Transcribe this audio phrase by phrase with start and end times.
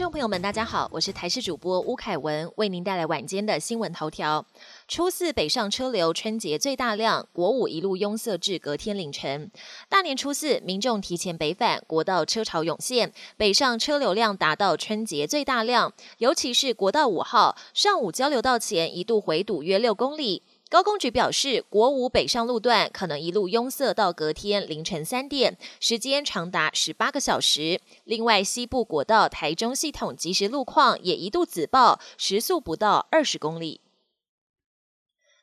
[0.00, 4.46] 众朋友们，大家好，我是台视主播吴凯文，为您带来晚间的新闻头条。
[4.88, 9.50] 初四北上车流，春节最大量，国五一路拥塞至隔天凌晨。
[9.90, 20.42] 大年初四，民众提前北返，国道车潮涌现，北上车流量达到春节最大量，尤其是国道五号，上午交流道前一度回堵约六公里。
[20.70, 27.80] 高工局表示，国五北上路段可能一路拥塞到隔天凌晨三点，时间长达十八个小时。
[28.04, 33.80] 另外，西部国道台中系统即时路况也一度紫爆，时速不到二十公里。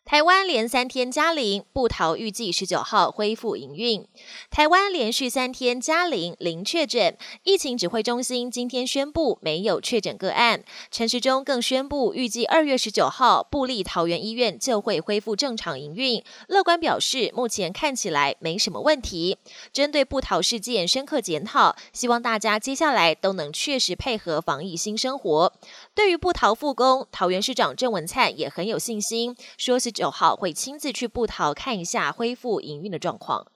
[0.08, 4.08] 台湾连三天加零，布桃预计十九号恢复营运。
[4.50, 10.64] 台湾连续三天加零零确诊，疫情指挥中心今天宣布没有确诊个案。
[10.90, 19.38] 陈时中更宣布，预计二月十九号布利桃园医院就会恢复正常营运，乐观表示目前看起来没什么问题。
[19.74, 25.52] 针对布桃事件深刻检讨，希望大家接下来都能确实配合防疫新生活。
[25.94, 29.92] 对于布桃复工，桃园市长郑文灿也很有信心，说是。
[29.98, 33.48] 九号会亲自去布桃看一下恢复营运的状况。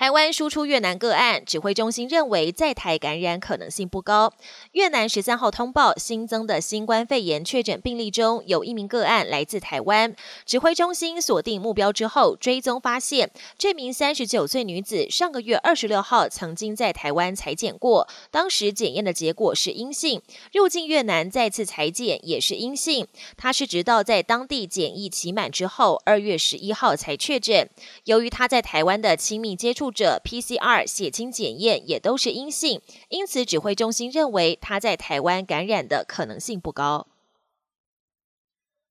[0.00, 4.32] 台湾输出越南个案，指挥中心认为在台感染可能性不高。
[4.72, 20.22] 越南十三号通报新增的新冠肺炎确诊病例中有一名个案来自台湾，指挥中心锁定目标之后追踪发现，这名三十九岁女子上个月二十六号曾经在台湾裁检过，当时检验的结果是阴性，
[20.54, 23.06] 入境越南再次裁检也是阴性。
[23.36, 27.68] 她是直到在当地检疫期满之后，二月十一号才确诊。
[28.04, 29.89] 由于她在台湾的亲密接触。
[29.90, 37.06] 者 PCR 血清检验也都是阴性，因此指挥中心认为他在台湾感染的可能性不高。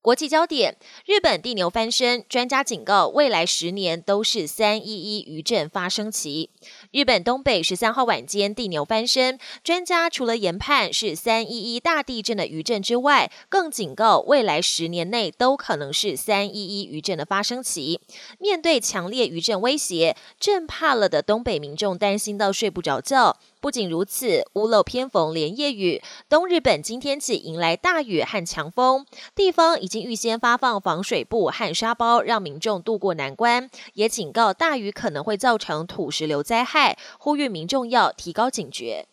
[0.02, 6.52] 国际焦点：日本地牛翻身，专家警告未来十年都是三一一余震发生期。
[6.92, 18.02] 日本东北十三号晚间地牛翻身，专家除了研判是三一一大地震的余震之外，更警告未来十年内都可能是三一一余震的发生期。
[18.40, 23.38] 面对强烈余震威胁，震怕了的东北民众担心到睡不着觉。
[23.62, 29.06] 不仅如此，屋漏偏逢连夜雨，东日本今天起迎来大雨和强风，
[29.36, 39.06] 地方已经预先发放防水布和沙包，让民众渡过难关，也警告大雨可能会造成土石流灾害，呼吁民众要提高警觉。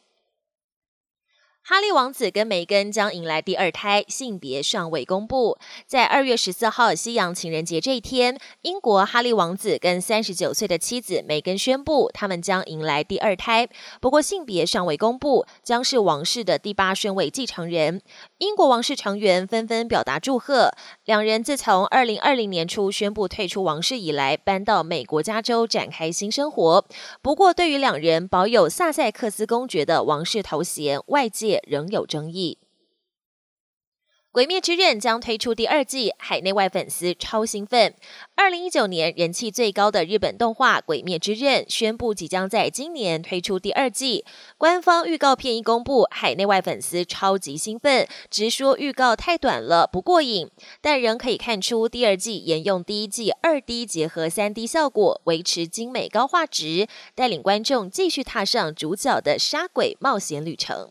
[1.69, 5.59] 哈利王子跟梅根将迎来第二胎，性别尚未公布。
[5.85, 13.69] 在二月十四号西洋情人节这一天，英国哈利王子跟三十九岁的妻子梅根宣布，他们将迎来第二胎。
[14.01, 18.01] 不过性别尚未公布，将是王室的第八顺位继承人。
[18.39, 20.71] 英国王室成员纷纷表达祝贺。
[21.05, 26.85] 两人自从二零二零年初宣布退出王室以来，搬到美国加州展开新生活。
[27.21, 32.59] 不过，对于两人保有萨塞克斯公爵的王室头衔，外界仍有争议。
[34.39, 37.95] 《鬼灭之刃》将推出第二季，海内外粉丝超兴奋。
[38.35, 44.27] 二零一九年人气最高的日本动画《鬼灭之刃》宣布即将在今年推出第二季。
[44.59, 50.51] 官方预告片一公布，海内外粉丝超级兴奋，直说预告太短了，不过瘾。
[50.83, 60.91] 但仍可以看出第二季沿用第一季二 D 结合三 D 效果，维持精美高画质，带领观众继续踏上主角的杀鬼冒险旅程。